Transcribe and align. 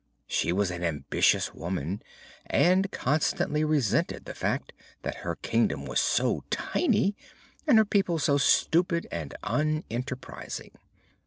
She 0.25 0.51
was 0.51 0.71
an 0.71 0.83
ambitious 0.83 1.53
woman 1.53 2.01
and 2.47 2.91
constantly 2.91 3.63
resented 3.63 4.25
the 4.25 4.33
fact 4.33 4.73
that 5.03 5.17
her 5.17 5.35
kingdom 5.35 5.85
was 5.85 5.99
so 5.99 6.43
tiny 6.49 7.15
and 7.67 7.77
her 7.77 7.85
people 7.85 8.17
so 8.17 8.39
stupid 8.39 9.05
and 9.11 9.35
unenterprising. 9.43 10.71